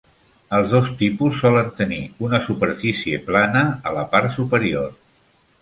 Els 0.59 0.71
dos 0.75 0.87
tipus 1.01 1.41
solen 1.41 1.69
tenir 1.83 1.99
una 2.29 2.41
superfície 2.49 3.23
plana 3.29 3.63
a 3.91 3.97
la 3.99 4.11
part 4.15 4.37
superior. 4.39 4.93